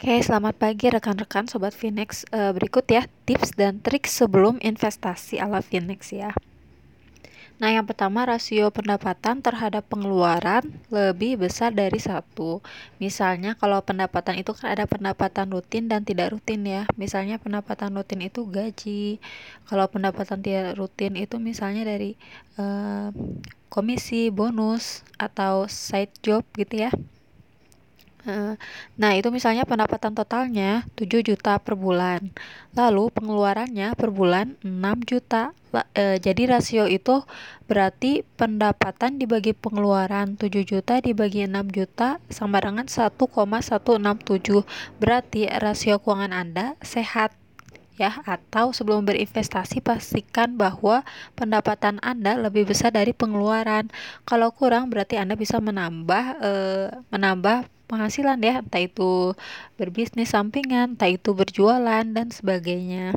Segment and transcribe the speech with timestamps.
[0.00, 2.24] Oke, selamat pagi rekan-rekan Sobat Finex.
[2.32, 6.32] Uh, berikut ya tips dan trik sebelum investasi ala Finex ya.
[7.60, 12.64] Nah, yang pertama rasio pendapatan terhadap pengeluaran lebih besar dari satu.
[12.96, 16.88] Misalnya kalau pendapatan itu kan ada pendapatan rutin dan tidak rutin ya.
[16.96, 19.20] Misalnya pendapatan rutin itu gaji.
[19.68, 22.16] Kalau pendapatan tidak rutin itu misalnya dari
[22.56, 23.12] uh,
[23.68, 26.90] komisi, bonus atau side job gitu ya.
[29.00, 32.28] Nah, itu misalnya pendapatan totalnya 7 juta per bulan.
[32.76, 35.56] Lalu pengeluarannya per bulan 6 juta.
[35.94, 37.22] E, jadi rasio itu
[37.70, 44.66] berarti pendapatan dibagi pengeluaran 7 juta dibagi 6 juta sama dengan 1,167.
[45.00, 47.32] Berarti rasio keuangan Anda sehat
[48.00, 51.04] ya atau sebelum berinvestasi pastikan bahwa
[51.36, 53.92] pendapatan Anda lebih besar dari pengeluaran.
[54.24, 56.52] Kalau kurang berarti Anda bisa menambah e,
[57.12, 59.34] menambah penghasilan ya, entah itu
[59.74, 63.10] berbisnis sampingan, entah itu berjualan dan sebagainya.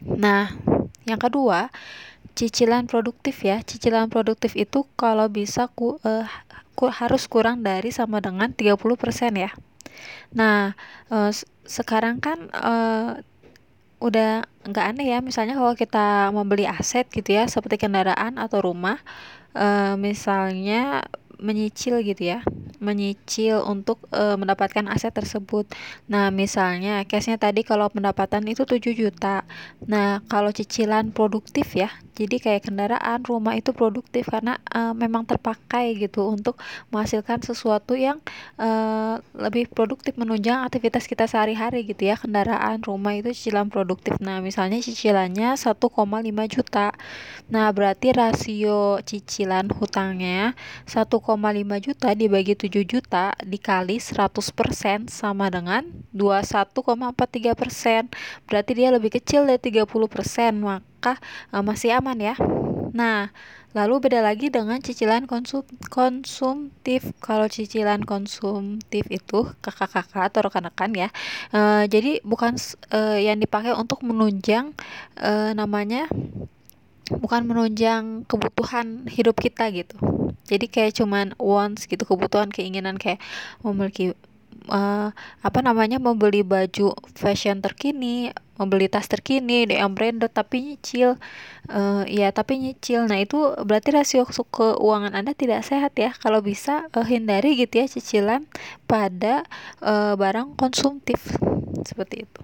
[0.00, 0.56] Nah,
[1.04, 1.68] yang kedua,
[2.32, 3.60] cicilan produktif ya.
[3.60, 6.24] Cicilan produktif itu kalau bisa ku, uh,
[6.72, 9.52] ku harus kurang dari sama dengan 30% ya.
[10.32, 10.72] Nah,
[11.12, 11.30] uh,
[11.68, 13.20] sekarang kan uh,
[14.00, 18.96] udah nggak aneh ya misalnya kalau kita membeli aset gitu ya seperti kendaraan atau rumah
[19.52, 21.04] uh, misalnya
[21.36, 22.40] menyicil gitu ya
[22.80, 25.68] menyicil untuk e, mendapatkan aset tersebut.
[26.08, 29.44] Nah, misalnya case-nya tadi kalau pendapatan itu 7 juta.
[29.86, 31.92] Nah, kalau cicilan produktif ya.
[32.18, 36.58] Jadi kayak kendaraan, rumah itu produktif karena e, memang terpakai gitu untuk
[36.90, 38.18] menghasilkan sesuatu yang
[38.58, 38.68] e,
[39.38, 42.18] lebih produktif menunjang aktivitas kita sehari-hari gitu ya.
[42.18, 44.18] Kendaraan, rumah itu cicilan produktif.
[44.18, 46.92] Nah, misalnya cicilannya 1,5 juta.
[47.50, 50.54] Nah, berarti rasio cicilan hutangnya
[50.86, 58.10] 1,5 juta dibagi 7 juta dikali 100% sama dengan 21,43%.
[58.46, 62.34] Berarti dia lebih kecil dari 30%, maka uh, masih aman ya.
[62.90, 63.30] Nah,
[63.70, 67.14] lalu beda lagi dengan cicilan konsum konsumtif.
[67.22, 71.08] Kalau cicilan konsumtif itu kakak-kakak atau rekan-rekan ya.
[71.54, 72.58] Uh, jadi bukan
[72.92, 74.76] uh, yang dipakai untuk menunjang
[75.22, 76.10] uh, namanya
[77.10, 79.98] bukan menunjang kebutuhan hidup kita gitu
[80.46, 83.18] jadi kayak cuman wants gitu kebutuhan keinginan kayak
[83.66, 84.14] memiliki
[84.70, 85.10] uh,
[85.42, 88.30] apa namanya membeli baju fashion terkini
[88.60, 91.16] membeli tas terkini yang branded tapi nyicil.
[91.72, 93.08] Uh, ya tapi nyicil.
[93.08, 96.12] Nah itu berarti rasio keuangan anda tidak sehat ya.
[96.12, 98.44] Kalau bisa uh, hindari gitu ya cicilan
[98.84, 99.48] pada
[99.80, 101.24] uh, barang konsumtif.
[101.88, 102.40] Seperti itu.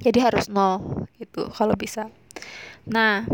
[0.00, 2.08] Jadi harus nol gitu kalau bisa.
[2.88, 3.28] Nah,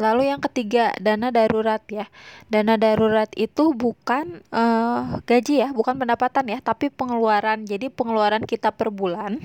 [0.00, 2.06] lalu yang ketiga, dana darurat ya.
[2.48, 7.64] Dana darurat itu bukan uh, gaji ya, bukan pendapatan ya, tapi pengeluaran.
[7.68, 9.38] Jadi pengeluaran kita per bulan.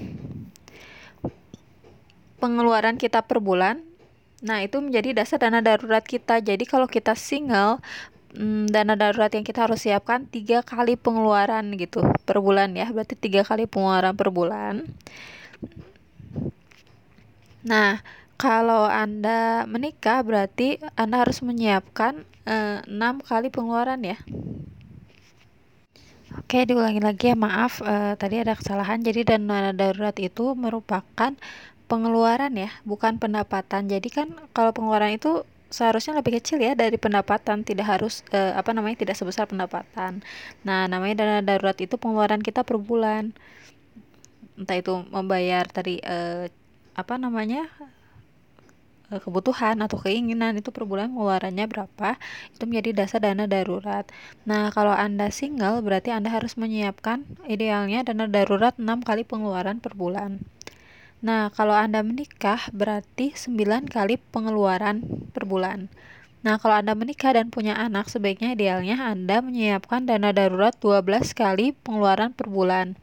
[2.39, 3.83] Pengeluaran kita per bulan.
[4.39, 6.39] Nah, itu menjadi dasar dana darurat kita.
[6.39, 7.83] Jadi kalau kita single,
[8.35, 13.17] hmm, dana darurat yang kita harus siapkan tiga kali pengeluaran gitu per bulan ya berarti
[13.17, 14.85] tiga kali pengeluaran per bulan
[17.65, 18.01] nah
[18.39, 24.15] kalau Anda menikah berarti Anda harus menyiapkan eh, 6 kali pengeluaran ya.
[26.39, 29.03] Oke, diulangi lagi ya, maaf eh, tadi ada kesalahan.
[29.03, 31.35] Jadi dana darurat itu merupakan
[31.91, 33.91] pengeluaran ya, bukan pendapatan.
[33.91, 38.71] Jadi kan kalau pengeluaran itu seharusnya lebih kecil ya dari pendapatan, tidak harus eh, apa
[38.71, 40.23] namanya tidak sebesar pendapatan.
[40.63, 43.35] Nah, namanya dana darurat itu pengeluaran kita per bulan.
[44.55, 46.47] Entah itu membayar tadi eh,
[46.95, 47.67] apa namanya
[49.17, 52.21] kebutuhan atau keinginan itu per bulan pengeluarannya berapa
[52.53, 54.05] itu menjadi dasar dana darurat.
[54.45, 59.97] Nah kalau anda single berarti anda harus menyiapkan idealnya dana darurat 6 kali pengeluaran per
[59.97, 60.45] bulan.
[61.25, 65.01] Nah kalau anda menikah berarti 9 kali pengeluaran
[65.33, 65.89] per bulan.
[66.39, 71.75] Nah, kalau Anda menikah dan punya anak, sebaiknya idealnya Anda menyiapkan dana darurat 12 kali
[71.83, 72.95] pengeluaran per bulan.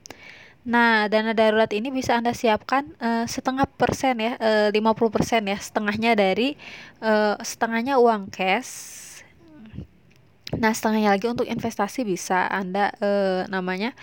[0.67, 5.55] Nah, dana darurat ini bisa Anda siapkan uh, setengah persen ya, uh, 50 persen ya,
[5.63, 6.59] setengahnya dari
[6.99, 9.07] uh, setengahnya uang cash.
[10.59, 13.95] Nah, setengahnya lagi untuk investasi bisa Anda uh, namanya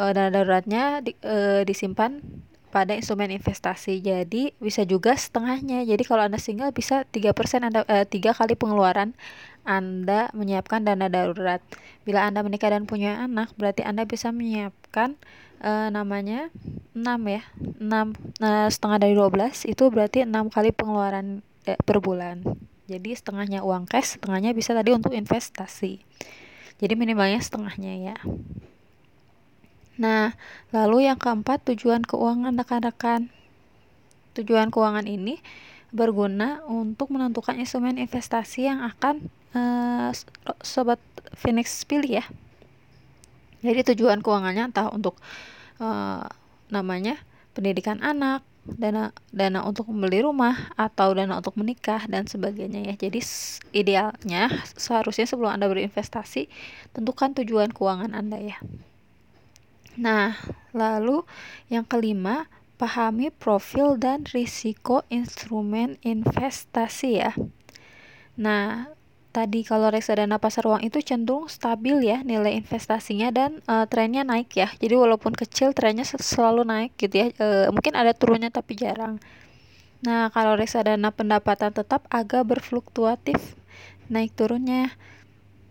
[0.00, 2.24] uh, dana daruratnya di, uh, disimpan
[2.72, 4.00] pada instrumen investasi.
[4.00, 5.84] Jadi bisa juga setengahnya.
[5.84, 9.12] Jadi kalau Anda single bisa 3% Anda uh, 3 kali pengeluaran
[9.68, 11.60] anda menyiapkan dana darurat.
[12.08, 15.20] Bila Anda menikah dan punya anak, berarti Anda bisa menyiapkan
[15.62, 16.50] uh, namanya
[16.92, 17.42] 6 ya
[17.78, 17.82] 6
[18.42, 22.42] nah, setengah dari 12 itu berarti 6 kali pengeluaran eh, per bulan
[22.88, 26.02] jadi setengahnya uang cash setengahnya bisa tadi untuk investasi
[26.78, 28.16] jadi minimalnya setengahnya ya
[29.98, 30.38] Nah,
[30.70, 33.34] lalu yang keempat tujuan keuangan rekan-rekan.
[34.38, 35.42] Tujuan keuangan ini
[35.90, 39.26] berguna untuk menentukan instrumen investasi yang akan
[39.58, 40.14] uh,
[40.62, 41.02] sobat
[41.34, 42.24] Phoenix pilih ya.
[43.64, 45.18] Jadi tujuan keuangannya entah untuk
[45.82, 46.22] uh,
[46.70, 47.18] namanya
[47.56, 52.94] pendidikan anak, dana dana untuk membeli rumah atau dana untuk menikah dan sebagainya ya.
[52.94, 53.20] Jadi
[53.72, 56.46] idealnya seharusnya sebelum Anda berinvestasi
[56.92, 58.58] tentukan tujuan keuangan Anda ya.
[59.98, 60.38] Nah,
[60.70, 61.26] lalu
[61.66, 62.46] yang kelima,
[62.78, 67.34] pahami profil dan risiko instrumen investasi ya.
[68.38, 68.94] Nah,
[69.30, 74.50] tadi kalau reksadana pasar uang itu cenderung stabil ya nilai investasinya dan uh, trennya naik
[74.56, 74.68] ya.
[74.80, 77.26] Jadi walaupun kecil trennya selalu naik gitu ya.
[77.36, 79.20] Uh, mungkin ada turunnya tapi jarang.
[79.98, 83.58] Nah, kalau reksadana pendapatan tetap agak berfluktuatif
[84.08, 84.94] naik turunnya.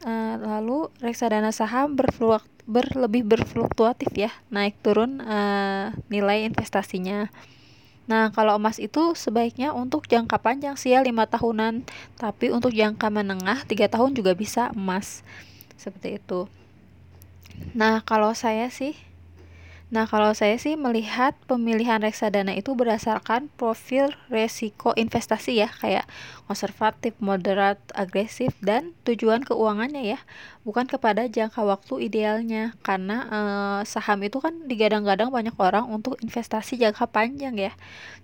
[0.06, 7.31] Uh, lalu reksadana saham berfluktuatif berlebih berfluktuatif ya, naik turun uh, nilai investasinya.
[8.07, 11.83] Nah, kalau emas itu sebaiknya untuk jangka panjang sih ya 5 tahunan,
[12.15, 15.27] tapi untuk jangka menengah 3 tahun juga bisa emas.
[15.75, 16.48] Seperti itu.
[17.75, 18.95] Nah, kalau saya sih
[19.88, 26.04] Nah, kalau saya sih melihat pemilihan reksadana itu berdasarkan profil resiko investasi ya, kayak
[26.44, 30.19] konservatif, moderat, agresif, dan tujuan keuangannya ya,
[30.68, 32.75] bukan kepada jangka waktu idealnya.
[32.84, 37.72] Karena eh, saham itu kan digadang-gadang banyak orang untuk investasi jangka panjang ya.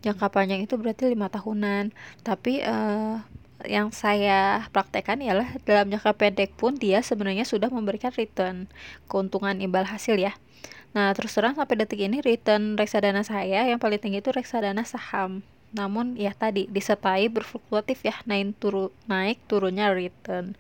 [0.03, 1.95] Jangka panjang itu berarti lima tahunan.
[2.27, 3.15] Tapi eh,
[3.67, 8.71] yang saya praktekkan ialah dalam jangka pendek pun dia sebenarnya sudah memberikan return
[9.07, 10.35] keuntungan imbal hasil ya
[10.93, 15.41] Nah, terus terang sampai detik ini return reksadana saya yang paling tinggi itu reksadana saham.
[15.73, 20.53] Namun ya tadi disertai berfluktuatif ya, naik turun naik turunnya return.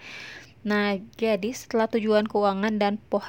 [0.65, 3.23] Nah, jadi setelah tujuan keuangan dan poh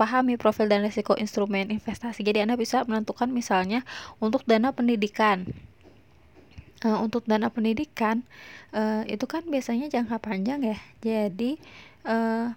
[0.00, 2.24] pahami profil dan risiko instrumen investasi.
[2.24, 3.84] Jadi Anda bisa menentukan misalnya
[4.22, 5.52] untuk dana pendidikan.
[6.78, 8.22] Uh, untuk dana pendidikan
[8.70, 10.78] uh, itu kan biasanya jangka panjang ya.
[11.02, 11.58] Jadi
[12.06, 12.54] uh,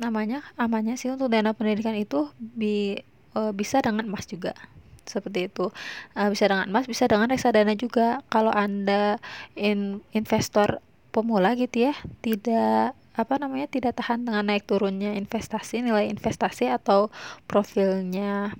[0.00, 2.96] namanya amannya sih untuk dana pendidikan itu bi
[3.36, 4.56] uh, bisa dengan emas juga.
[5.04, 5.68] Seperti itu.
[6.16, 8.24] Uh, bisa dengan emas bisa dengan reksadana juga.
[8.32, 9.20] Kalau anda
[9.52, 10.80] in, investor
[11.12, 11.94] pemula gitu ya
[12.24, 17.12] tidak apa namanya tidak tahan dengan naik turunnya investasi nilai investasi atau
[17.44, 18.56] profilnya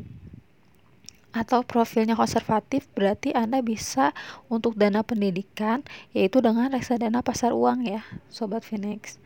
[1.32, 4.12] atau profilnya konservatif berarti Anda bisa
[4.52, 5.80] untuk dana pendidikan
[6.12, 9.16] yaitu dengan reksadana pasar uang ya sobat Phoenix.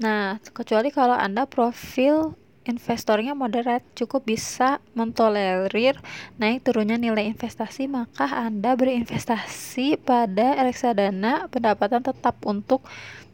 [0.00, 6.00] Nah, kecuali kalau Anda profil investornya moderat cukup bisa mentolerir
[6.40, 12.80] naik turunnya nilai investasi maka Anda berinvestasi pada reksadana pendapatan tetap untuk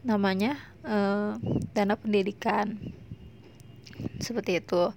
[0.03, 1.31] namanya eh,
[1.71, 2.75] dana pendidikan
[4.19, 4.91] seperti itu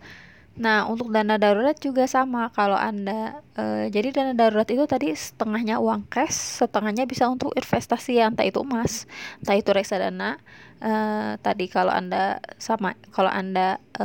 [0.54, 2.46] Nah, untuk dana darurat juga sama.
[2.54, 8.22] Kalau Anda e, jadi dana darurat itu tadi setengahnya uang cash, setengahnya bisa untuk investasi
[8.22, 9.10] ya, entah itu emas,
[9.42, 10.38] entah itu reksadana.
[10.84, 10.92] E,
[11.40, 14.04] tadi kalau Anda sama kalau Anda e,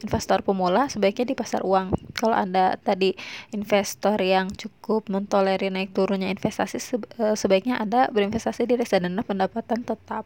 [0.00, 1.92] investor pemula sebaiknya di pasar uang.
[2.16, 3.12] Kalau Anda tadi
[3.52, 6.80] investor yang cukup mentolerir naik turunnya investasi
[7.36, 10.24] sebaiknya Anda berinvestasi di reksadana pendapatan tetap.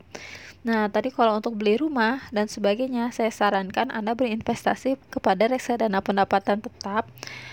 [0.67, 6.59] Nah, tadi kalau untuk beli rumah dan sebagainya, saya sarankan Anda berinvestasi kepada reksadana pendapatan
[6.59, 7.06] tetap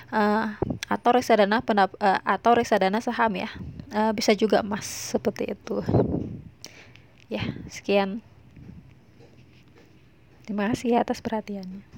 [0.10, 0.58] uh,
[0.90, 3.50] atau reksadana pendap uh, atau reksadana saham ya.
[3.94, 5.86] Uh, bisa juga emas seperti itu.
[7.30, 8.26] Ya, sekian.
[10.46, 11.95] Terima kasih atas perhatiannya.